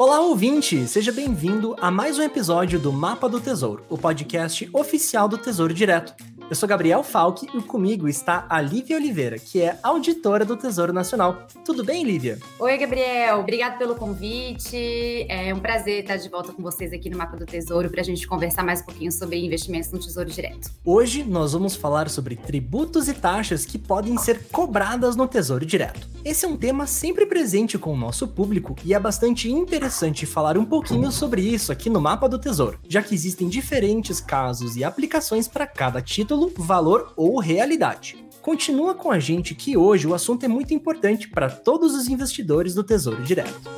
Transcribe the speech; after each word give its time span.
Olá, 0.00 0.20
ouvinte! 0.20 0.86
Seja 0.86 1.10
bem-vindo 1.10 1.74
a 1.80 1.90
mais 1.90 2.20
um 2.20 2.22
episódio 2.22 2.78
do 2.78 2.92
Mapa 2.92 3.28
do 3.28 3.40
Tesouro, 3.40 3.84
o 3.88 3.98
podcast 3.98 4.70
oficial 4.72 5.26
do 5.26 5.36
Tesouro 5.36 5.74
Direto. 5.74 6.14
Eu 6.50 6.56
sou 6.56 6.66
Gabriel 6.66 7.02
Falck 7.02 7.46
e 7.54 7.60
comigo 7.60 8.08
está 8.08 8.46
a 8.48 8.58
Lívia 8.58 8.96
Oliveira, 8.96 9.38
que 9.38 9.60
é 9.60 9.78
auditora 9.82 10.46
do 10.46 10.56
Tesouro 10.56 10.94
Nacional. 10.94 11.46
Tudo 11.62 11.84
bem, 11.84 12.02
Lívia? 12.02 12.38
Oi, 12.58 12.78
Gabriel. 12.78 13.40
Obrigado 13.40 13.76
pelo 13.76 13.94
convite. 13.94 15.26
É 15.28 15.52
um 15.52 15.60
prazer 15.60 16.00
estar 16.00 16.16
de 16.16 16.26
volta 16.30 16.50
com 16.50 16.62
vocês 16.62 16.90
aqui 16.90 17.10
no 17.10 17.18
Mapa 17.18 17.36
do 17.36 17.44
Tesouro 17.44 17.90
para 17.90 18.00
a 18.00 18.04
gente 18.04 18.26
conversar 18.26 18.64
mais 18.64 18.80
um 18.80 18.84
pouquinho 18.84 19.12
sobre 19.12 19.36
investimentos 19.44 19.92
no 19.92 19.98
Tesouro 19.98 20.30
Direto. 20.30 20.70
Hoje 20.82 21.22
nós 21.22 21.52
vamos 21.52 21.76
falar 21.76 22.08
sobre 22.08 22.34
tributos 22.34 23.08
e 23.08 23.12
taxas 23.12 23.66
que 23.66 23.76
podem 23.76 24.16
ser 24.16 24.44
cobradas 24.50 25.16
no 25.16 25.28
Tesouro 25.28 25.66
Direto. 25.66 26.08
Esse 26.24 26.46
é 26.46 26.48
um 26.48 26.56
tema 26.56 26.86
sempre 26.86 27.26
presente 27.26 27.76
com 27.76 27.92
o 27.92 27.96
nosso 27.96 28.26
público 28.26 28.74
e 28.82 28.94
é 28.94 28.98
bastante 28.98 29.50
interessante 29.50 30.24
falar 30.24 30.56
um 30.56 30.64
pouquinho 30.64 31.12
sobre 31.12 31.42
isso 31.42 31.70
aqui 31.70 31.90
no 31.90 32.00
Mapa 32.00 32.26
do 32.26 32.38
Tesouro, 32.38 32.78
já 32.88 33.02
que 33.02 33.14
existem 33.14 33.48
diferentes 33.48 34.18
casos 34.18 34.76
e 34.76 34.82
aplicações 34.82 35.46
para 35.46 35.66
cada 35.66 36.00
título 36.00 36.37
título, 36.38 36.52
valor 36.56 37.12
ou 37.16 37.40
realidade. 37.40 38.24
Continua 38.40 38.94
com 38.94 39.10
a 39.10 39.18
gente 39.18 39.54
que 39.54 39.76
hoje 39.76 40.06
o 40.06 40.14
assunto 40.14 40.44
é 40.44 40.48
muito 40.48 40.72
importante 40.72 41.28
para 41.28 41.50
todos 41.50 41.94
os 41.94 42.08
investidores 42.08 42.74
do 42.74 42.84
Tesouro 42.84 43.22
Direto. 43.22 43.68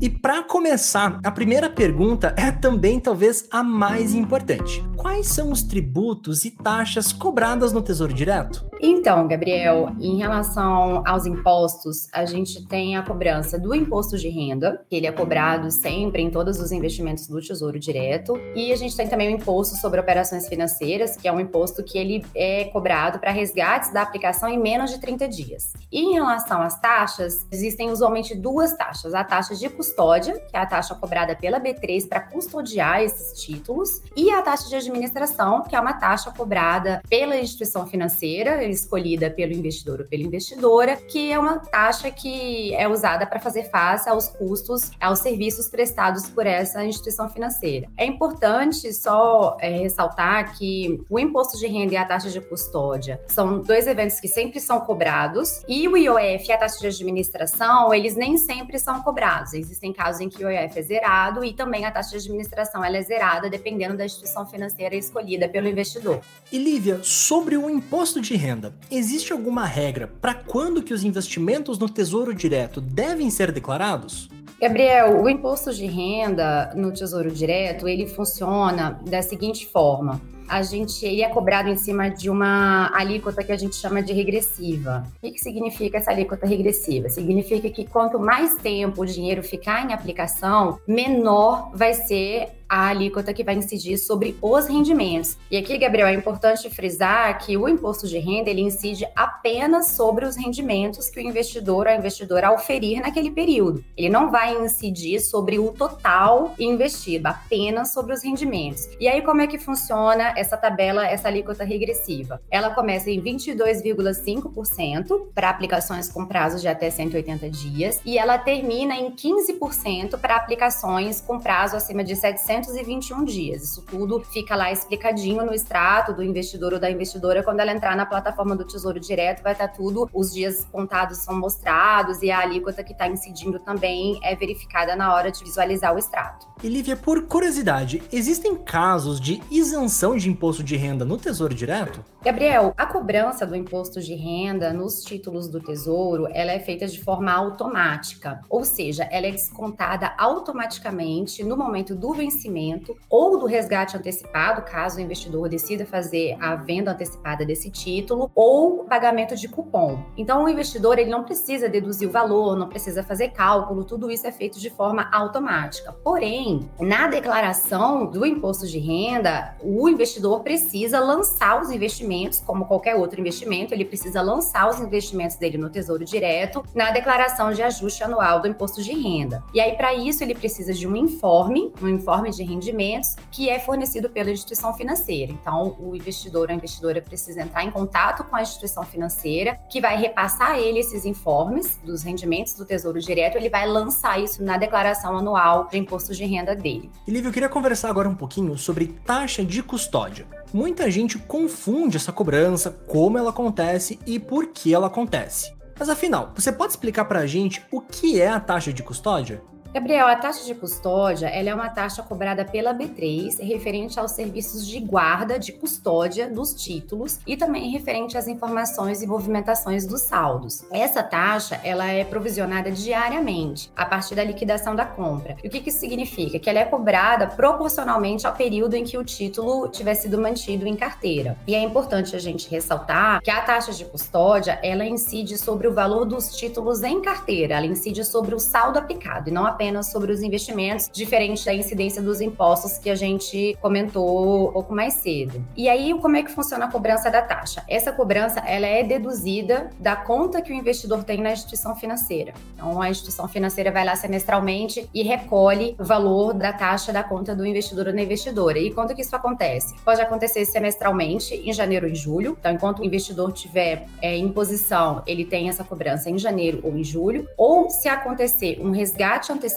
E 0.00 0.10
para 0.10 0.42
começar, 0.42 1.20
a 1.24 1.30
primeira 1.30 1.70
pergunta 1.70 2.34
é 2.36 2.50
também 2.50 3.00
talvez 3.00 3.48
a 3.50 3.62
mais 3.62 4.14
importante. 4.14 4.84
Quais 5.04 5.26
são 5.26 5.52
os 5.52 5.62
tributos 5.62 6.46
e 6.46 6.50
taxas 6.50 7.12
cobradas 7.12 7.74
no 7.74 7.82
Tesouro 7.82 8.14
Direto? 8.14 8.64
Então, 8.80 9.28
Gabriel, 9.28 9.94
em 10.00 10.16
relação 10.16 11.02
aos 11.06 11.26
impostos, 11.26 12.08
a 12.10 12.24
gente 12.24 12.66
tem 12.66 12.96
a 12.96 13.02
cobrança 13.02 13.58
do 13.58 13.74
imposto 13.74 14.16
de 14.16 14.30
renda, 14.30 14.82
que 14.88 14.96
ele 14.96 15.06
é 15.06 15.12
cobrado 15.12 15.70
sempre 15.70 16.22
em 16.22 16.30
todos 16.30 16.58
os 16.58 16.72
investimentos 16.72 17.26
do 17.26 17.38
Tesouro 17.38 17.78
Direto, 17.78 18.38
e 18.54 18.72
a 18.72 18.76
gente 18.76 18.96
tem 18.96 19.06
também 19.06 19.28
o 19.28 19.36
imposto 19.38 19.76
sobre 19.76 20.00
operações 20.00 20.48
financeiras, 20.48 21.16
que 21.16 21.28
é 21.28 21.32
um 21.32 21.38
imposto 21.38 21.84
que 21.84 21.98
ele 21.98 22.24
é 22.34 22.64
cobrado 22.64 23.18
para 23.18 23.30
resgates 23.30 23.92
da 23.92 24.00
aplicação 24.00 24.48
em 24.48 24.58
menos 24.58 24.90
de 24.90 24.98
30 24.98 25.28
dias. 25.28 25.74
E 25.92 26.00
em 26.00 26.14
relação 26.14 26.62
às 26.62 26.80
taxas, 26.80 27.46
existem 27.52 27.90
usualmente 27.90 28.34
duas 28.34 28.74
taxas: 28.74 29.12
a 29.12 29.22
taxa 29.22 29.54
de 29.54 29.68
custódia, 29.68 30.40
que 30.40 30.56
é 30.56 30.58
a 30.58 30.66
taxa 30.66 30.94
cobrada 30.94 31.36
pela 31.36 31.60
B3 31.60 32.08
para 32.08 32.20
custodiar 32.20 33.02
esses 33.02 33.38
títulos, 33.42 34.00
e 34.16 34.30
a 34.30 34.40
taxa 34.40 34.68
de 34.68 34.76
administração, 34.94 35.62
que 35.62 35.74
é 35.74 35.80
uma 35.80 35.94
taxa 35.94 36.30
cobrada 36.30 37.02
pela 37.08 37.36
instituição 37.36 37.86
financeira 37.86 38.64
escolhida 38.64 39.30
pelo 39.30 39.52
investidor 39.52 40.00
ou 40.00 40.06
pela 40.06 40.22
investidora, 40.22 40.96
que 40.96 41.32
é 41.32 41.38
uma 41.38 41.58
taxa 41.58 42.10
que 42.10 42.74
é 42.74 42.88
usada 42.88 43.26
para 43.26 43.40
fazer 43.40 43.64
face 43.64 44.08
aos 44.08 44.28
custos, 44.28 44.90
aos 45.00 45.18
serviços 45.18 45.68
prestados 45.68 46.28
por 46.28 46.46
essa 46.46 46.84
instituição 46.84 47.28
financeira. 47.28 47.88
É 47.96 48.06
importante 48.06 48.92
só 48.92 49.56
é, 49.60 49.68
ressaltar 49.70 50.56
que 50.56 51.02
o 51.10 51.18
imposto 51.18 51.58
de 51.58 51.66
renda 51.66 51.94
e 51.94 51.96
a 51.96 52.04
taxa 52.04 52.30
de 52.30 52.40
custódia 52.40 53.20
são 53.28 53.60
dois 53.60 53.86
eventos 53.86 54.20
que 54.20 54.28
sempre 54.28 54.60
são 54.60 54.80
cobrados, 54.80 55.62
e 55.68 55.88
o 55.88 55.96
IOF 55.96 56.48
e 56.48 56.52
a 56.52 56.58
taxa 56.58 56.78
de 56.78 56.86
administração, 56.86 57.92
eles 57.92 58.14
nem 58.16 58.36
sempre 58.36 58.78
são 58.78 59.02
cobrados. 59.02 59.54
Existem 59.54 59.92
casos 59.92 60.20
em 60.20 60.28
que 60.28 60.44
o 60.44 60.50
IOF 60.50 60.78
é 60.78 60.82
zerado 60.82 61.44
e 61.44 61.52
também 61.52 61.84
a 61.84 61.90
taxa 61.90 62.10
de 62.10 62.16
administração 62.16 62.84
ela 62.84 62.96
é 62.96 63.02
zerada, 63.02 63.50
dependendo 63.50 63.96
da 63.96 64.04
instituição 64.04 64.46
financeira 64.46 64.83
escolhida 64.92 65.48
pelo 65.48 65.68
investidor. 65.68 66.20
E 66.50 66.58
Lívia, 66.58 67.00
sobre 67.02 67.56
o 67.56 67.70
imposto 67.70 68.20
de 68.20 68.34
renda, 68.34 68.54
renda, 68.54 68.74
existe 68.90 69.32
alguma 69.32 69.66
regra 69.66 70.06
para 70.20 70.34
quando 70.34 70.82
que 70.82 70.94
os 70.94 71.02
investimentos 71.02 71.78
no 71.78 71.88
Tesouro 71.88 72.34
Direto 72.34 72.80
devem 72.80 73.30
ser 73.30 73.50
declarados? 73.50 74.28
Gabriel, 74.60 75.20
o 75.20 75.28
imposto 75.28 75.72
de 75.72 75.86
renda 75.86 76.72
no 76.76 76.92
Tesouro 76.92 77.30
Direto, 77.30 77.88
ele 77.88 78.06
funciona 78.06 79.00
da 79.04 79.20
seguinte 79.20 79.66
forma 79.66 80.20
a 80.48 80.62
gente 80.62 81.04
ele 81.04 81.22
é 81.22 81.28
cobrado 81.28 81.68
em 81.68 81.76
cima 81.76 82.08
de 82.08 82.28
uma 82.30 82.90
alíquota 82.94 83.42
que 83.42 83.52
a 83.52 83.56
gente 83.56 83.76
chama 83.76 84.02
de 84.02 84.12
regressiva. 84.12 85.06
O 85.22 85.30
que 85.30 85.38
significa 85.38 85.98
essa 85.98 86.10
alíquota 86.10 86.46
regressiva? 86.46 87.08
Significa 87.08 87.68
que 87.70 87.84
quanto 87.84 88.18
mais 88.18 88.56
tempo 88.56 89.02
o 89.02 89.06
dinheiro 89.06 89.42
ficar 89.42 89.88
em 89.88 89.92
aplicação, 89.92 90.78
menor 90.86 91.70
vai 91.74 91.94
ser 91.94 92.52
a 92.68 92.88
alíquota 92.88 93.32
que 93.32 93.44
vai 93.44 93.54
incidir 93.54 93.96
sobre 93.98 94.36
os 94.42 94.66
rendimentos. 94.66 95.36
E 95.50 95.56
aqui, 95.56 95.78
Gabriel, 95.78 96.08
é 96.08 96.14
importante 96.14 96.68
frisar 96.68 97.38
que 97.38 97.56
o 97.56 97.68
imposto 97.68 98.08
de 98.08 98.18
renda 98.18 98.50
ele 98.50 98.62
incide 98.62 99.06
apenas 99.14 99.92
sobre 99.92 100.24
os 100.24 100.36
rendimentos 100.36 101.08
que 101.08 101.20
o 101.20 101.22
investidor 101.22 101.86
ou 101.86 101.92
a 101.92 101.96
investidora 101.96 102.52
oferir 102.52 103.00
naquele 103.00 103.30
período. 103.30 103.84
Ele 103.96 104.08
não 104.08 104.30
vai 104.30 104.54
incidir 104.54 105.20
sobre 105.20 105.58
o 105.58 105.72
total 105.72 106.54
investido, 106.58 107.28
apenas 107.28 107.92
sobre 107.92 108.12
os 108.12 108.24
rendimentos. 108.24 108.88
E 108.98 109.06
aí, 109.06 109.22
como 109.22 109.40
é 109.40 109.46
que 109.46 109.58
funciona 109.58 110.33
essa 110.36 110.56
tabela, 110.56 111.06
essa 111.06 111.28
alíquota 111.28 111.64
regressiva? 111.64 112.40
Ela 112.50 112.70
começa 112.70 113.10
em 113.10 113.20
22,5% 113.20 115.28
para 115.34 115.50
aplicações 115.50 116.10
com 116.10 116.26
prazos 116.26 116.60
de 116.60 116.68
até 116.68 116.90
180 116.90 117.50
dias 117.50 118.00
e 118.04 118.18
ela 118.18 118.38
termina 118.38 118.94
em 118.94 119.10
15% 119.10 120.18
para 120.18 120.36
aplicações 120.36 121.20
com 121.20 121.38
prazo 121.38 121.76
acima 121.76 122.02
de 122.02 122.16
700 122.16 122.74
321 122.74 123.24
dias. 123.24 123.64
Isso 123.64 123.82
tudo 123.82 124.20
fica 124.20 124.56
lá 124.56 124.70
explicadinho 124.70 125.44
no 125.44 125.54
extrato 125.54 126.12
do 126.12 126.22
investidor 126.22 126.74
ou 126.74 126.78
da 126.78 126.90
investidora. 126.90 127.42
Quando 127.42 127.60
ela 127.60 127.72
entrar 127.72 127.96
na 127.96 128.06
plataforma 128.06 128.56
do 128.56 128.64
Tesouro 128.64 129.00
Direto, 129.00 129.42
vai 129.42 129.52
estar 129.52 129.68
tudo, 129.68 130.08
os 130.12 130.32
dias 130.32 130.66
contados 130.70 131.18
são 131.18 131.38
mostrados 131.38 132.22
e 132.22 132.30
a 132.30 132.40
alíquota 132.40 132.82
que 132.82 132.92
está 132.92 133.08
incidindo 133.08 133.58
também 133.58 134.18
é 134.22 134.34
verificada 134.34 134.96
na 134.96 135.14
hora 135.14 135.30
de 135.30 135.42
visualizar 135.42 135.94
o 135.94 135.98
extrato. 135.98 136.46
E 136.62 136.68
Lívia, 136.68 136.96
por 136.96 137.22
curiosidade, 137.22 138.02
existem 138.12 138.56
casos 138.56 139.20
de 139.20 139.42
isenção 139.50 140.16
de 140.16 140.23
imposto 140.30 140.62
de 140.62 140.76
renda 140.76 141.04
no 141.04 141.16
Tesouro 141.16 141.54
Direto? 141.54 142.04
Gabriel, 142.22 142.72
a 142.76 142.86
cobrança 142.86 143.46
do 143.46 143.54
imposto 143.54 144.00
de 144.00 144.14
renda 144.14 144.72
nos 144.72 145.02
títulos 145.02 145.48
do 145.48 145.60
Tesouro, 145.60 146.26
ela 146.32 146.52
é 146.52 146.58
feita 146.58 146.86
de 146.86 147.02
forma 147.02 147.32
automática, 147.32 148.40
ou 148.48 148.64
seja, 148.64 149.04
ela 149.10 149.26
é 149.26 149.30
descontada 149.30 150.14
automaticamente 150.16 151.44
no 151.44 151.56
momento 151.56 151.94
do 151.94 152.12
vencimento 152.14 152.96
ou 153.10 153.38
do 153.38 153.46
resgate 153.46 153.96
antecipado, 153.96 154.62
caso 154.62 154.98
o 154.98 155.00
investidor 155.00 155.48
decida 155.48 155.84
fazer 155.84 156.36
a 156.40 156.56
venda 156.56 156.92
antecipada 156.92 157.44
desse 157.44 157.70
título, 157.70 158.30
ou 158.34 158.84
pagamento 158.84 159.36
de 159.36 159.48
cupom. 159.48 160.02
Então, 160.16 160.44
o 160.44 160.48
investidor 160.48 160.98
ele 160.98 161.10
não 161.10 161.24
precisa 161.24 161.68
deduzir 161.68 162.08
o 162.08 162.10
valor, 162.10 162.56
não 162.56 162.68
precisa 162.68 163.02
fazer 163.02 163.28
cálculo, 163.28 163.84
tudo 163.84 164.10
isso 164.10 164.26
é 164.26 164.32
feito 164.32 164.58
de 164.58 164.70
forma 164.70 165.08
automática. 165.12 165.92
Porém, 165.92 166.68
na 166.80 167.06
declaração 167.06 168.06
do 168.06 168.24
imposto 168.24 168.66
de 168.66 168.78
renda, 168.78 169.56
o 169.62 169.88
investidor 169.88 170.13
precisa 170.40 171.00
lançar 171.00 171.60
os 171.60 171.70
investimentos 171.70 172.40
como 172.40 172.64
qualquer 172.64 172.94
outro 172.96 173.20
investimento, 173.20 173.74
ele 173.74 173.84
precisa 173.84 174.20
lançar 174.22 174.68
os 174.68 174.80
investimentos 174.80 175.36
dele 175.36 175.58
no 175.58 175.70
Tesouro 175.70 176.04
Direto 176.04 176.64
na 176.74 176.90
declaração 176.90 177.52
de 177.52 177.62
ajuste 177.62 178.02
anual 178.04 178.40
do 178.40 178.48
imposto 178.48 178.82
de 178.82 178.92
renda. 178.92 179.42
E 179.52 179.60
aí, 179.60 179.76
para 179.76 179.94
isso, 179.94 180.22
ele 180.22 180.34
precisa 180.34 180.72
de 180.72 180.86
um 180.86 180.96
informe, 180.96 181.72
um 181.82 181.88
informe 181.88 182.30
de 182.30 182.42
rendimentos, 182.42 183.16
que 183.30 183.48
é 183.48 183.58
fornecido 183.58 184.08
pela 184.10 184.30
instituição 184.30 184.72
financeira. 184.74 185.32
Então, 185.32 185.76
o 185.78 185.94
investidor 185.94 186.48
ou 186.48 186.52
a 186.52 186.54
investidora 186.54 187.00
precisa 187.00 187.42
entrar 187.42 187.64
em 187.64 187.70
contato 187.70 188.24
com 188.24 188.36
a 188.36 188.42
instituição 188.42 188.84
financeira, 188.84 189.58
que 189.68 189.80
vai 189.80 189.96
repassar 189.96 190.52
a 190.52 190.60
ele 190.60 190.78
esses 190.78 191.04
informes 191.04 191.78
dos 191.84 192.02
rendimentos 192.02 192.54
do 192.54 192.64
Tesouro 192.64 193.00
Direto, 193.00 193.36
ele 193.36 193.48
vai 193.48 193.66
lançar 193.66 194.20
isso 194.20 194.42
na 194.42 194.56
declaração 194.56 195.16
anual 195.16 195.68
de 195.70 195.78
imposto 195.78 196.14
de 196.14 196.24
renda 196.24 196.54
dele. 196.54 196.90
E 197.06 197.10
Lívia, 197.10 197.28
eu 197.28 197.32
queria 197.32 197.48
conversar 197.48 197.90
agora 197.90 198.08
um 198.08 198.14
pouquinho 198.14 198.56
sobre 198.56 198.86
taxa 199.04 199.44
de 199.44 199.62
custódia. 199.62 200.03
Muita 200.52 200.90
gente 200.90 201.18
confunde 201.18 201.96
essa 201.96 202.12
cobrança, 202.12 202.70
como 202.86 203.18
ela 203.18 203.30
acontece 203.30 203.98
e 204.06 204.18
por 204.18 204.48
que 204.48 204.72
ela 204.72 204.86
acontece. 204.86 205.52
Mas 205.78 205.88
afinal, 205.88 206.32
você 206.34 206.52
pode 206.52 206.72
explicar 206.72 207.04
pra 207.06 207.26
gente 207.26 207.64
o 207.72 207.80
que 207.80 208.20
é 208.20 208.28
a 208.28 208.40
taxa 208.40 208.72
de 208.72 208.82
custódia? 208.82 209.42
Gabriel, 209.74 210.06
a 210.06 210.14
taxa 210.14 210.44
de 210.44 210.54
custódia 210.54 211.26
ela 211.26 211.50
é 211.50 211.54
uma 211.54 211.68
taxa 211.68 212.00
cobrada 212.00 212.44
pela 212.44 212.72
B3 212.72 213.40
referente 213.44 213.98
aos 213.98 214.12
serviços 214.12 214.64
de 214.64 214.78
guarda, 214.78 215.36
de 215.36 215.50
custódia 215.50 216.30
dos 216.30 216.54
títulos 216.54 217.18
e 217.26 217.36
também 217.36 217.72
referente 217.72 218.16
às 218.16 218.28
informações 218.28 219.02
e 219.02 219.06
movimentações 219.08 219.84
dos 219.84 220.02
saldos. 220.02 220.64
Essa 220.70 221.02
taxa 221.02 221.60
ela 221.64 221.88
é 221.88 222.04
provisionada 222.04 222.70
diariamente 222.70 223.68
a 223.74 223.84
partir 223.84 224.14
da 224.14 224.22
liquidação 224.22 224.76
da 224.76 224.86
compra. 224.86 225.36
E 225.42 225.48
o 225.48 225.50
que, 225.50 225.58
que 225.58 225.70
isso 225.70 225.80
significa? 225.80 226.38
Que 226.38 226.48
ela 226.48 226.60
é 226.60 226.64
cobrada 226.64 227.26
proporcionalmente 227.26 228.28
ao 228.28 228.32
período 228.32 228.74
em 228.74 228.84
que 228.84 228.96
o 228.96 229.02
título 229.02 229.66
tiver 229.66 229.96
sido 229.96 230.20
mantido 230.20 230.68
em 230.68 230.76
carteira. 230.76 231.36
E 231.48 231.54
é 231.56 231.60
importante 231.60 232.14
a 232.14 232.20
gente 232.20 232.48
ressaltar 232.48 233.20
que 233.20 233.30
a 233.30 233.40
taxa 233.40 233.72
de 233.72 233.84
custódia 233.84 234.56
ela 234.62 234.84
incide 234.84 235.36
sobre 235.36 235.66
o 235.66 235.74
valor 235.74 236.04
dos 236.04 236.36
títulos 236.36 236.84
em 236.84 237.02
carteira, 237.02 237.56
ela 237.56 237.66
incide 237.66 238.04
sobre 238.04 238.36
o 238.36 238.38
saldo 238.38 238.78
aplicado 238.78 239.30
e 239.30 239.32
não 239.32 239.44
apenas 239.44 239.63
apenas 239.64 239.86
sobre 239.86 240.12
os 240.12 240.22
investimentos, 240.22 240.90
diferente 240.92 241.42
da 241.44 241.54
incidência 241.54 242.02
dos 242.02 242.20
impostos 242.20 242.76
que 242.76 242.90
a 242.90 242.94
gente 242.94 243.56
comentou 243.62 244.50
um 244.50 244.52
pouco 244.52 244.74
mais 244.74 244.94
cedo. 244.94 245.42
E 245.56 245.70
aí, 245.70 245.94
como 246.00 246.16
é 246.16 246.22
que 246.22 246.30
funciona 246.30 246.66
a 246.66 246.70
cobrança 246.70 247.10
da 247.10 247.22
taxa? 247.22 247.64
Essa 247.66 247.90
cobrança, 247.90 248.40
ela 248.40 248.66
é 248.66 248.82
deduzida 248.82 249.70
da 249.80 249.96
conta 249.96 250.42
que 250.42 250.52
o 250.52 250.54
investidor 250.54 251.02
tem 251.02 251.22
na 251.22 251.32
instituição 251.32 251.74
financeira. 251.74 252.34
Então, 252.54 252.80
a 252.80 252.90
instituição 252.90 253.26
financeira 253.26 253.72
vai 253.72 253.86
lá 253.86 253.96
semestralmente 253.96 254.88
e 254.92 255.02
recolhe 255.02 255.74
o 255.78 255.84
valor 255.84 256.34
da 256.34 256.52
taxa 256.52 256.92
da 256.92 257.02
conta 257.02 257.34
do 257.34 257.46
investidor 257.46 257.86
ou 257.86 257.94
da 257.94 258.02
investidora. 258.02 258.58
E 258.58 258.70
quando 258.70 258.94
que 258.94 259.00
isso 259.00 259.16
acontece? 259.16 259.74
Pode 259.82 260.00
acontecer 260.02 260.44
semestralmente, 260.44 261.34
em 261.34 261.52
janeiro 261.54 261.88
ou 261.88 261.94
julho. 261.94 262.36
Então, 262.38 262.52
enquanto 262.52 262.80
o 262.80 262.84
investidor 262.84 263.32
tiver 263.32 263.86
é, 264.02 264.14
em 264.14 264.28
posição, 264.28 265.02
ele 265.06 265.24
tem 265.24 265.48
essa 265.48 265.64
cobrança 265.64 266.10
em 266.10 266.18
janeiro 266.18 266.60
ou 266.62 266.76
em 266.76 266.84
julho. 266.84 267.26
Ou 267.38 267.70
se 267.70 267.88
acontecer 267.88 268.60
um 268.60 268.70
resgate 268.70 269.32
antecipado 269.32 269.53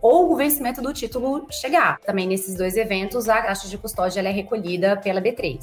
ou 0.00 0.32
o 0.32 0.36
vencimento 0.36 0.80
do 0.80 0.92
título 0.92 1.46
chegar. 1.50 1.98
Também 2.00 2.26
nesses 2.26 2.54
dois 2.54 2.76
eventos, 2.76 3.28
a 3.28 3.42
taxa 3.42 3.68
de 3.68 3.78
custódia 3.78 4.20
é 4.20 4.30
recolhida 4.30 4.96
pela 4.96 5.20
B3. 5.20 5.58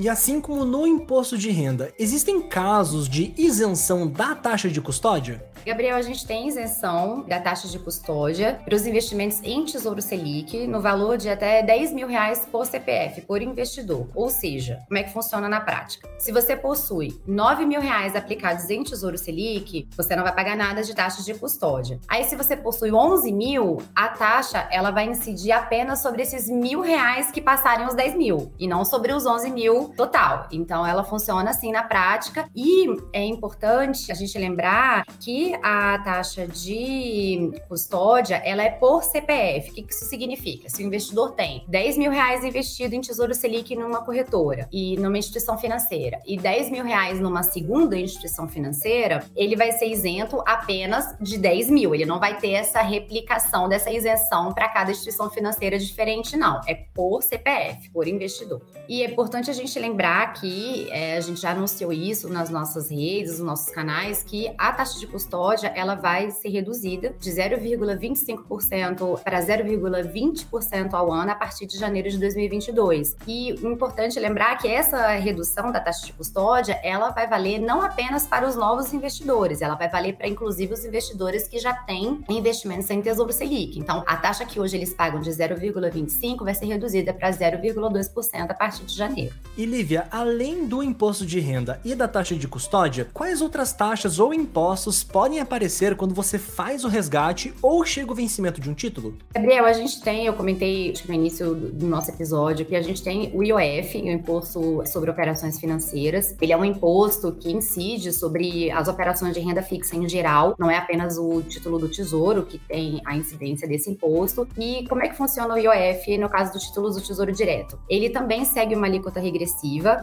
E 0.00 0.08
assim 0.08 0.40
como 0.40 0.64
no 0.64 0.86
imposto 0.86 1.36
de 1.36 1.50
renda, 1.50 1.92
existem 1.98 2.40
casos 2.40 3.06
de 3.06 3.34
isenção 3.36 4.06
da 4.06 4.34
taxa 4.34 4.70
de 4.70 4.80
custódia? 4.80 5.44
Gabriel, 5.66 5.96
a 5.96 6.00
gente 6.00 6.26
tem 6.26 6.48
isenção 6.48 7.22
da 7.28 7.38
taxa 7.38 7.68
de 7.68 7.78
custódia 7.78 8.58
para 8.64 8.74
os 8.74 8.86
investimentos 8.86 9.42
em 9.42 9.62
Tesouro 9.66 10.00
Selic 10.00 10.66
no 10.66 10.80
valor 10.80 11.18
de 11.18 11.28
até 11.28 11.62
10 11.62 11.92
mil 11.92 12.08
reais 12.08 12.46
por 12.50 12.64
CPF, 12.64 13.20
por 13.22 13.42
investidor. 13.42 14.08
Ou 14.14 14.30
seja, 14.30 14.78
como 14.88 14.96
é 14.96 15.02
que 15.02 15.12
funciona 15.12 15.50
na 15.50 15.60
prática? 15.60 16.08
Se 16.18 16.32
você 16.32 16.56
possui 16.56 17.20
9 17.26 17.66
mil 17.66 17.80
reais 17.82 18.16
aplicados 18.16 18.70
em 18.70 18.82
Tesouro 18.82 19.18
Selic, 19.18 19.86
você 19.94 20.16
não 20.16 20.22
vai 20.22 20.34
pagar 20.34 20.56
nada 20.56 20.82
de 20.82 20.94
taxa 20.94 21.22
de 21.22 21.34
custódia. 21.34 22.00
Aí, 22.08 22.24
se 22.24 22.36
você 22.36 22.56
possui 22.56 22.90
11 22.90 23.30
mil, 23.30 23.82
a 23.94 24.08
taxa 24.08 24.66
ela 24.70 24.90
vai 24.90 25.06
incidir 25.08 25.52
apenas 25.52 26.00
sobre 26.00 26.22
esses 26.22 26.48
mil 26.48 26.80
reais 26.80 27.30
que 27.30 27.40
passarem 27.42 27.86
os 27.86 27.94
10 27.94 28.14
mil 28.14 28.50
e 28.58 28.66
não 28.66 28.82
sobre 28.82 29.12
os 29.12 29.26
11 29.26 29.50
mil 29.50 29.89
total. 29.96 30.48
Então, 30.52 30.86
ela 30.86 31.04
funciona 31.04 31.50
assim 31.50 31.72
na 31.72 31.82
prática 31.82 32.48
e 32.54 32.86
é 33.12 33.24
importante 33.24 34.10
a 34.10 34.14
gente 34.14 34.36
lembrar 34.38 35.04
que 35.20 35.54
a 35.62 35.98
taxa 35.98 36.46
de 36.46 37.52
custódia 37.68 38.36
ela 38.44 38.62
é 38.62 38.70
por 38.70 39.02
CPF. 39.02 39.70
O 39.70 39.74
que 39.74 39.86
isso 39.88 40.04
significa? 40.04 40.68
Se 40.68 40.82
o 40.82 40.86
investidor 40.86 41.32
tem 41.32 41.64
10 41.68 41.98
mil 41.98 42.10
reais 42.10 42.44
investido 42.44 42.94
em 42.94 43.00
Tesouro 43.00 43.34
Selic 43.34 43.74
numa 43.76 44.04
corretora 44.04 44.68
e 44.72 44.96
numa 44.96 45.18
instituição 45.18 45.58
financeira 45.58 46.20
e 46.26 46.36
10 46.36 46.70
mil 46.70 46.84
reais 46.84 47.20
numa 47.20 47.42
segunda 47.42 47.98
instituição 47.98 48.48
financeira, 48.48 49.24
ele 49.36 49.56
vai 49.56 49.72
ser 49.72 49.86
isento 49.86 50.42
apenas 50.46 51.16
de 51.20 51.38
10 51.38 51.70
mil. 51.70 51.94
Ele 51.94 52.06
não 52.06 52.18
vai 52.18 52.36
ter 52.38 52.52
essa 52.52 52.80
replicação 52.82 53.68
dessa 53.68 53.90
isenção 53.90 54.52
para 54.52 54.68
cada 54.68 54.90
instituição 54.90 55.30
financeira 55.30 55.78
diferente, 55.78 56.36
não. 56.36 56.60
É 56.66 56.74
por 56.74 57.22
CPF, 57.22 57.90
por 57.90 58.06
investidor. 58.06 58.62
E 58.88 59.02
é 59.02 59.06
importante 59.06 59.50
a 59.50 59.54
gente 59.54 59.69
lembrar 59.78 60.32
que 60.32 60.88
é, 60.90 61.16
a 61.16 61.20
gente 61.20 61.40
já 61.40 61.50
anunciou 61.50 61.92
isso 61.92 62.28
nas 62.28 62.50
nossas 62.50 62.90
redes, 62.90 63.38
nos 63.38 63.46
nossos 63.46 63.72
canais, 63.72 64.22
que 64.22 64.52
a 64.58 64.72
taxa 64.72 64.98
de 64.98 65.06
custódia 65.06 65.68
ela 65.76 65.94
vai 65.94 66.30
ser 66.30 66.48
reduzida 66.48 67.14
de 67.18 67.30
0,25% 67.30 69.22
para 69.22 69.40
0,20% 69.40 70.94
ao 70.94 71.12
ano 71.12 71.30
a 71.30 71.34
partir 71.34 71.66
de 71.66 71.78
janeiro 71.78 72.08
de 72.10 72.18
2022. 72.18 73.16
E 73.26 73.50
importante 73.66 74.18
é 74.18 74.20
lembrar 74.22 74.56
que 74.58 74.68
essa 74.68 75.08
redução 75.12 75.70
da 75.70 75.80
taxa 75.80 76.06
de 76.06 76.12
custódia, 76.12 76.80
ela 76.82 77.10
vai 77.10 77.26
valer 77.26 77.58
não 77.58 77.82
apenas 77.82 78.26
para 78.26 78.48
os 78.48 78.56
novos 78.56 78.92
investidores, 78.92 79.62
ela 79.62 79.74
vai 79.74 79.88
valer 79.88 80.16
para 80.16 80.28
inclusive 80.28 80.72
os 80.72 80.84
investidores 80.84 81.46
que 81.46 81.58
já 81.58 81.72
têm 81.72 82.24
investimentos 82.28 82.88
em 82.90 83.02
Tesouro 83.02 83.32
Selic. 83.32 83.78
Então, 83.78 84.02
a 84.06 84.16
taxa 84.16 84.44
que 84.44 84.60
hoje 84.60 84.76
eles 84.76 84.94
pagam 84.94 85.20
de 85.20 85.30
0,25 85.30 86.44
vai 86.44 86.54
ser 86.54 86.66
reduzida 86.66 87.12
para 87.12 87.30
0,2% 87.30 88.50
a 88.50 88.54
partir 88.54 88.84
de 88.84 88.94
janeiro. 88.94 89.34
E 89.60 89.66
Lívia, 89.66 90.06
além 90.10 90.66
do 90.66 90.82
imposto 90.82 91.26
de 91.26 91.38
renda 91.38 91.78
e 91.84 91.94
da 91.94 92.08
taxa 92.08 92.34
de 92.34 92.48
custódia, 92.48 93.06
quais 93.12 93.42
outras 93.42 93.74
taxas 93.74 94.18
ou 94.18 94.32
impostos 94.32 95.04
podem 95.04 95.38
aparecer 95.38 95.96
quando 95.96 96.14
você 96.14 96.38
faz 96.38 96.82
o 96.82 96.88
resgate 96.88 97.52
ou 97.60 97.84
chega 97.84 98.10
o 98.10 98.14
vencimento 98.14 98.58
de 98.58 98.70
um 98.70 98.72
título? 98.72 99.18
Gabriel, 99.34 99.66
a 99.66 99.74
gente 99.74 100.00
tem, 100.00 100.24
eu 100.24 100.32
comentei 100.32 100.94
no 101.06 101.12
início 101.12 101.54
do 101.54 101.86
nosso 101.86 102.10
episódio, 102.10 102.64
que 102.64 102.74
a 102.74 102.80
gente 102.80 103.02
tem 103.02 103.30
o 103.34 103.44
IOF, 103.44 104.00
o 104.00 104.10
Imposto 104.10 104.82
sobre 104.86 105.10
Operações 105.10 105.60
Financeiras. 105.60 106.34
Ele 106.40 106.54
é 106.54 106.56
um 106.56 106.64
imposto 106.64 107.30
que 107.32 107.52
incide 107.52 108.14
sobre 108.14 108.70
as 108.70 108.88
operações 108.88 109.34
de 109.34 109.40
renda 109.40 109.60
fixa 109.60 109.94
em 109.94 110.08
geral, 110.08 110.54
não 110.58 110.70
é 110.70 110.78
apenas 110.78 111.18
o 111.18 111.42
título 111.42 111.78
do 111.78 111.86
Tesouro 111.86 112.46
que 112.46 112.56
tem 112.56 113.02
a 113.04 113.14
incidência 113.14 113.68
desse 113.68 113.90
imposto. 113.90 114.48
E 114.56 114.86
como 114.88 115.02
é 115.02 115.08
que 115.10 115.16
funciona 115.18 115.52
o 115.52 115.58
IOF 115.58 116.16
no 116.16 116.30
caso 116.30 116.50
dos 116.54 116.62
títulos 116.62 116.96
do 116.96 117.02
Tesouro 117.02 117.30
Direto? 117.30 117.78
Ele 117.90 118.08
também 118.08 118.46
segue 118.46 118.74
uma 118.74 118.86
alíquota 118.86 119.20
regressiva, 119.20 119.49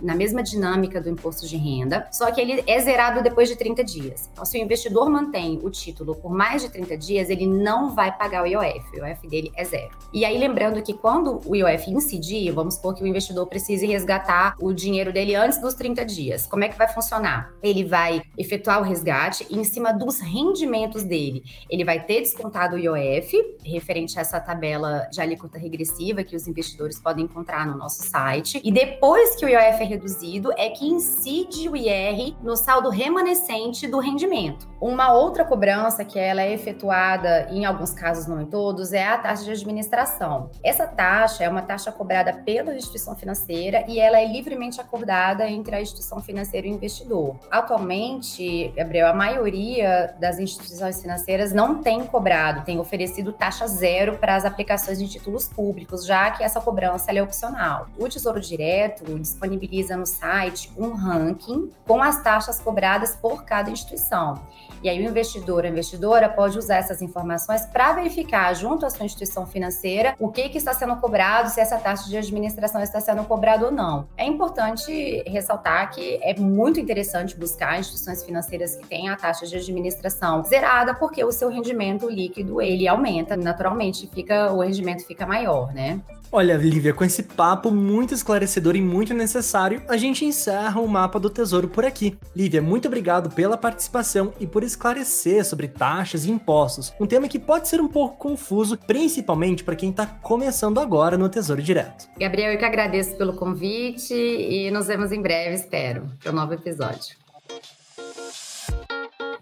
na 0.02 0.16
mesma 0.16 0.44
dinâmica 0.44 1.02
do 1.02 1.10
imposto 1.10 1.48
de 1.48 1.58
renda, 1.58 2.08
só 2.12 2.32
que 2.32 2.40
ele 2.40 2.64
é 2.68 2.80
zerado 2.80 3.22
depois 3.22 3.50
de 3.50 3.56
30 3.56 3.84
dias. 3.84 4.30
Então, 4.32 4.46
se 4.46 4.58
o 4.58 4.62
investidor 4.62 5.10
mantém 5.10 5.60
o 5.64 5.70
título 5.70 6.16
por 6.16 6.32
mais 6.32 6.62
de 6.62 6.70
30 6.70 6.98
dias, 6.98 7.30
ele 7.30 7.46
não 7.46 7.94
vai 7.94 8.16
pagar 8.16 8.44
o 8.44 8.48
IOF. 8.48 9.00
O 9.00 9.06
IOF 9.06 9.28
dele 9.28 9.52
é 9.56 9.64
zero. 9.64 9.90
E 10.14 10.26
aí, 10.26 10.38
lembrando 10.38 10.82
que 10.82 10.94
quando 10.94 11.42
o 11.46 11.56
IOF 11.56 11.90
incidir, 11.90 12.52
vamos 12.52 12.76
supor 12.76 12.94
que 12.96 13.04
o 13.04 13.08
investidor 13.08 13.48
precise 13.48 13.86
resgatar 13.86 14.56
o 14.60 14.74
dinheiro 14.74 15.12
dele 15.12 15.36
antes 15.36 15.60
dos 15.60 15.74
30 15.74 16.06
dias. 16.06 16.48
Como 16.48 16.64
é 16.64 16.70
que 16.70 16.78
vai 16.78 16.88
funcionar? 16.88 17.52
Ele 17.62 17.84
vai 17.84 18.22
efetuar 18.38 18.82
o 18.82 18.84
resgate 18.84 19.46
e, 19.50 19.58
em 19.58 19.64
cima 19.64 19.92
dos 19.92 20.20
rendimentos 20.20 21.04
dele, 21.04 21.44
ele 21.70 21.84
vai 21.84 22.04
ter 22.04 22.22
descontado 22.22 22.76
o 22.76 22.80
IOF, 22.80 23.58
referente 23.64 24.18
a 24.18 24.22
essa 24.22 24.40
tabela 24.40 25.08
de 25.12 25.22
alíquota 25.22 25.58
regressiva 25.58 26.24
que 26.24 26.36
os 26.36 26.48
investidores 26.48 27.00
podem 27.00 27.26
encontrar 27.26 27.66
no 27.66 27.78
nosso 27.78 28.04
site. 28.04 28.62
E 28.64 28.72
depois 28.72 29.36
que 29.38 29.46
o 29.46 29.50
IOF 29.50 29.82
é 29.82 29.84
reduzido, 29.84 30.52
é 30.58 30.70
que 30.70 30.88
incide 30.88 31.70
o 31.70 31.76
IR 31.76 32.36
no 32.42 32.56
saldo 32.56 32.90
remanescente 32.90 33.88
do 33.88 34.00
rendimento. 34.00 34.68
Uma 34.82 35.12
outra 35.14 35.46
cobrança 35.46 36.04
que 36.04 36.18
ela 36.18 36.42
é 36.42 36.54
efetuada, 36.54 37.48
em 37.52 37.66
alguns 37.66 37.92
casos 37.92 38.28
não 38.28 38.42
em 38.42 38.46
todos, 38.46 38.94
é 38.94 39.08
a 39.08 39.18
taxa 39.18 39.44
de 39.44 39.52
administração. 39.52 40.50
Essa 40.64 40.88
taxa 40.88 41.44
é 41.44 41.50
uma 41.50 41.62
taxa 41.62 41.92
cobrada 41.92 42.34
pela 42.34 42.76
instituição 42.76 43.16
financeira 43.16 43.86
e 43.88 44.00
ela 44.00 44.20
é 44.20 44.26
livremente 44.26 44.82
acordada 44.82 45.48
entre 45.50 45.76
a 45.76 45.82
instituição 45.82 46.20
financeira 46.20 46.68
e 46.68 46.72
o 46.72 46.74
investidor. 46.74 47.36
Atualmente, 47.50 48.72
Gabriel, 48.76 49.08
a 49.08 49.14
maioria 49.14 50.16
das 50.20 50.40
instituições 50.40 51.02
financeiras 51.02 51.54
não 51.54 51.82
tem 51.82 52.04
cobrado, 52.06 52.66
tem 52.66 52.80
oferecido 52.80 53.34
taxa 53.34 53.68
zero 53.68 54.18
para 54.18 54.36
as 54.36 54.46
aplicações 54.46 55.00
de 55.00 55.08
títulos 55.08 55.48
públicos, 55.48 56.06
já 56.06 56.32
que 56.32 56.44
essa 56.44 56.60
cobrança 56.60 57.12
é 57.12 57.22
opcional. 57.22 57.88
O 57.98 58.08
Tesouro 58.08 58.40
Direto 58.40 59.06
disponibiliza 59.28 59.96
no 59.96 60.06
site 60.06 60.72
um 60.78 60.94
ranking 60.94 61.70
com 61.86 62.02
as 62.02 62.22
taxas 62.22 62.60
cobradas 62.60 63.16
por 63.16 63.44
cada 63.44 63.70
instituição. 63.70 64.42
E 64.84 64.90
aí 64.90 65.04
o 65.04 65.10
investidor, 65.10 65.66
a 65.66 65.70
investidora 65.70 66.30
pode 66.30 66.58
usar 66.58 66.78
essas 66.78 67.02
informações 67.02 67.66
para 67.66 67.94
verificar 67.94 68.54
junto 68.54 68.86
à 68.86 68.90
sua 68.90 69.06
instituição 69.06 69.46
financeira 69.46 70.16
o 70.20 70.30
que, 70.30 70.50
que 70.50 70.58
está 70.58 70.74
sendo 70.74 70.96
cobrado, 70.98 71.50
se 71.50 71.60
essa 71.60 71.78
taxa 71.78 72.08
de 72.08 72.18
administração 72.18 72.82
está 72.82 73.00
sendo 73.00 73.24
cobrada 73.24 73.66
ou 73.66 73.72
não. 73.72 74.08
É 74.16 74.26
importante 74.26 75.24
ressaltar 75.26 75.92
que 75.92 76.20
é 76.22 76.36
muito 76.40 76.80
interessante 76.80 77.36
buscar 77.36 77.80
instituições 77.80 78.24
financeiras 78.24 78.76
que 78.76 78.86
têm 78.88 79.10
a 79.10 79.16
taxa 79.16 79.48
de 79.48 79.56
administração 79.56 80.44
zerada, 80.44 80.94
porque 80.94 81.24
o 81.24 81.32
seu 81.32 81.50
rendimento 81.50 82.10
líquido 82.10 82.62
ele 82.62 82.88
aumenta, 82.88 83.36
naturalmente 83.36 84.08
fica 84.08 84.52
o 84.52 84.62
rendimento 84.62 85.06
fica 85.06 85.26
maior, 85.26 85.74
né? 85.74 86.00
Olha, 86.30 86.58
Lívia, 86.58 86.94
com 86.94 87.06
esse 87.06 87.24
papo 87.24 87.72
muito 87.72 88.14
esclarecedor 88.14 88.76
e 88.76 88.82
muito 88.82 89.14
necessário, 89.18 89.82
a 89.90 89.98
gente 89.98 90.24
encerra 90.24 90.80
o 90.80 90.88
mapa 90.88 91.20
do 91.20 91.30
tesouro 91.30 91.68
por 91.68 91.84
aqui. 91.84 92.18
Lívia, 92.36 92.62
muito 92.62 92.88
obrigado 92.88 93.30
pela 93.32 93.58
participação 93.58 94.34
e 94.40 94.48
por 94.48 94.64
esclarecer 94.64 95.44
sobre 95.44 95.68
taxas 95.68 96.26
e 96.26 96.32
impostos, 96.32 96.94
um 97.00 97.06
tema 97.06 97.28
que 97.28 97.40
pode 97.40 97.68
ser 97.68 97.82
um 97.82 97.88
pouco 97.88 98.18
confuso, 98.18 98.78
principalmente 98.78 99.64
para 99.64 99.76
quem 99.76 99.90
está 99.90 100.06
começando 100.06 100.80
agora 100.80 101.18
no 101.18 101.28
Tesouro 101.28 101.62
Direto. 101.62 102.08
Gabriel, 102.18 102.54
eu 102.54 102.58
que 102.58 102.66
agradeço 102.66 103.18
pelo 103.18 103.34
convite 103.34 104.14
e 104.14 104.72
nos 104.72 104.88
vemos 104.88 105.12
em 105.12 105.22
breve, 105.22 105.56
espero, 105.56 106.08
para 106.22 106.32
o 106.32 106.36
novo 106.36 106.54
episódio. 106.54 107.18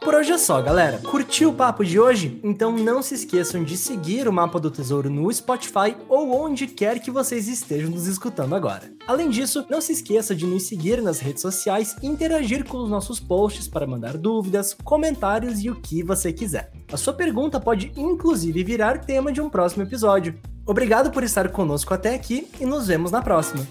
Por 0.05 0.13
hoje 0.13 0.31
é 0.31 0.37
só, 0.37 0.61
galera. 0.61 0.99
Curtiu 0.99 1.49
o 1.49 1.53
papo 1.55 1.83
de 1.83 1.99
hoje? 1.99 2.39
Então 2.43 2.71
não 2.71 3.01
se 3.01 3.15
esqueçam 3.15 3.63
de 3.63 3.75
seguir 3.75 4.27
o 4.27 4.31
Mapa 4.31 4.59
do 4.59 4.69
Tesouro 4.69 5.09
no 5.09 5.33
Spotify 5.33 5.97
ou 6.07 6.31
onde 6.31 6.67
quer 6.67 6.99
que 6.99 7.09
vocês 7.09 7.47
estejam 7.47 7.89
nos 7.89 8.05
escutando 8.05 8.53
agora. 8.53 8.93
Além 9.07 9.31
disso, 9.31 9.65
não 9.67 9.81
se 9.81 9.93
esqueça 9.93 10.35
de 10.35 10.45
nos 10.45 10.67
seguir 10.67 11.01
nas 11.01 11.19
redes 11.19 11.41
sociais 11.41 11.95
e 12.03 12.07
interagir 12.07 12.65
com 12.65 12.77
os 12.77 12.87
nossos 12.87 13.19
posts 13.19 13.67
para 13.67 13.87
mandar 13.87 14.15
dúvidas, 14.15 14.77
comentários 14.83 15.63
e 15.63 15.71
o 15.71 15.75
que 15.81 16.03
você 16.03 16.31
quiser. 16.31 16.71
A 16.93 16.97
sua 16.97 17.13
pergunta 17.13 17.59
pode 17.59 17.91
inclusive 17.97 18.63
virar 18.63 18.99
tema 18.99 19.31
de 19.31 19.41
um 19.41 19.49
próximo 19.49 19.81
episódio. 19.81 20.39
Obrigado 20.67 21.09
por 21.09 21.23
estar 21.23 21.49
conosco 21.49 21.95
até 21.95 22.13
aqui 22.13 22.47
e 22.61 22.65
nos 22.65 22.85
vemos 22.85 23.09
na 23.09 23.23
próxima. 23.23 23.65